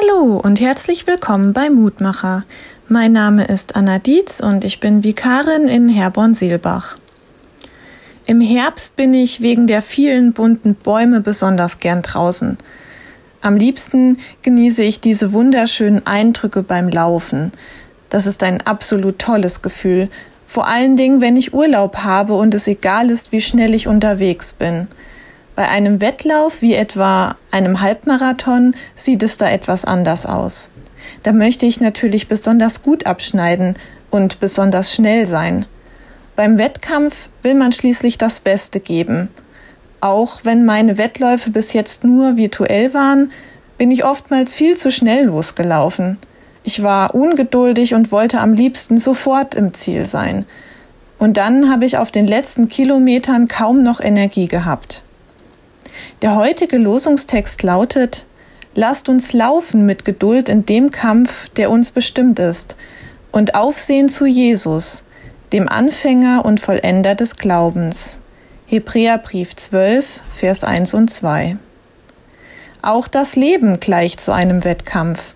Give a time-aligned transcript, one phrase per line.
[0.00, 2.44] Hallo und herzlich willkommen bei Mutmacher.
[2.88, 6.96] Mein Name ist Anna Dietz und ich bin Vikarin in Herborn-Seelbach.
[8.24, 12.56] Im Herbst bin ich wegen der vielen bunten Bäume besonders gern draußen.
[13.42, 17.52] Am liebsten genieße ich diese wunderschönen Eindrücke beim Laufen.
[18.08, 20.08] Das ist ein absolut tolles Gefühl,
[20.46, 24.54] vor allen Dingen, wenn ich Urlaub habe und es egal ist, wie schnell ich unterwegs
[24.54, 24.88] bin.
[25.54, 30.70] Bei einem Wettlauf wie etwa einem Halbmarathon sieht es da etwas anders aus.
[31.22, 33.76] Da möchte ich natürlich besonders gut abschneiden
[34.10, 35.66] und besonders schnell sein.
[36.36, 39.28] Beim Wettkampf will man schließlich das Beste geben.
[40.00, 43.30] Auch wenn meine Wettläufe bis jetzt nur virtuell waren,
[43.76, 46.16] bin ich oftmals viel zu schnell losgelaufen.
[46.64, 50.46] Ich war ungeduldig und wollte am liebsten sofort im Ziel sein.
[51.18, 55.02] Und dann habe ich auf den letzten Kilometern kaum noch Energie gehabt.
[56.22, 58.26] Der heutige Losungstext lautet
[58.74, 62.76] Lasst uns laufen mit Geduld in dem Kampf, der uns bestimmt ist,
[63.30, 65.04] und aufsehen zu Jesus,
[65.52, 68.18] dem Anfänger und Vollender des Glaubens.
[68.66, 71.58] Hebräerbrief 12, Vers 1 und 2.
[72.80, 75.34] Auch das Leben gleicht zu einem Wettkampf.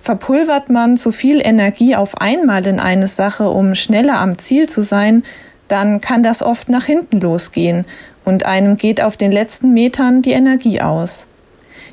[0.00, 4.82] Verpulvert man zu viel Energie auf einmal in eine Sache, um schneller am Ziel zu
[4.82, 5.22] sein,
[5.68, 7.86] dann kann das oft nach hinten losgehen
[8.24, 11.26] und einem geht auf den letzten Metern die Energie aus.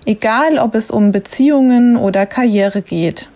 [0.05, 3.30] Egal, ob es um Beziehungen oder Karriere geht.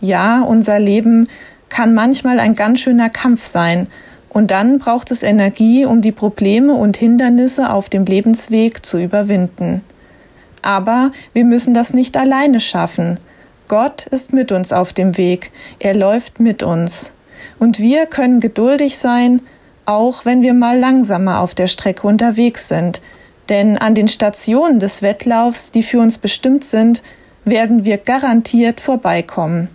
[0.00, 1.28] Ja, unser Leben
[1.68, 3.88] kann manchmal ein ganz schöner Kampf sein,
[4.30, 9.82] und dann braucht es Energie, um die Probleme und Hindernisse auf dem Lebensweg zu überwinden.
[10.62, 13.18] Aber wir müssen das nicht alleine schaffen.
[13.66, 17.12] Gott ist mit uns auf dem Weg, er läuft mit uns.
[17.58, 19.42] Und wir können geduldig sein,
[19.90, 23.02] auch wenn wir mal langsamer auf der Strecke unterwegs sind,
[23.48, 27.02] denn an den Stationen des Wettlaufs, die für uns bestimmt sind,
[27.44, 29.68] werden wir garantiert vorbeikommen.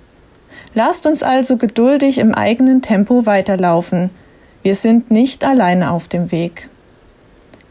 [0.73, 4.09] Lasst uns also geduldig im eigenen Tempo weiterlaufen.
[4.63, 6.69] Wir sind nicht alleine auf dem Weg.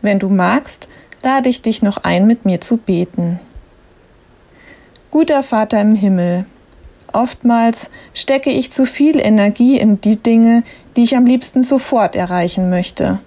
[0.02, 0.88] Wenn du magst,
[1.22, 3.40] lade ich dich noch ein, mit mir zu beten.
[5.10, 6.44] Guter Vater im Himmel,
[7.14, 10.64] Oftmals stecke ich zu viel Energie in die Dinge,
[10.96, 13.20] die ich am liebsten sofort erreichen möchte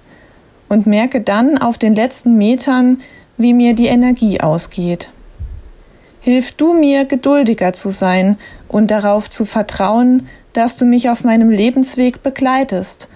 [0.67, 2.99] und merke dann auf den letzten Metern,
[3.37, 5.09] wie mir die Energie ausgeht.
[6.19, 8.37] Hilf du mir, geduldiger zu sein
[8.67, 13.07] und darauf zu vertrauen, dass du mich auf meinem Lebensweg begleitest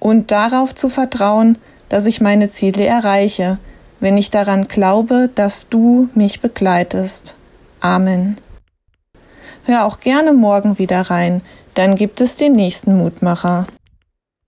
[0.00, 1.58] und darauf zu vertrauen,
[1.88, 3.58] dass ich meine Ziele erreiche,
[4.00, 7.36] wenn ich daran glaube, dass du mich begleitest.
[7.78, 8.38] Amen.
[9.66, 11.42] Hör auch gerne morgen wieder rein,
[11.74, 13.66] dann gibt es den nächsten Mutmacher.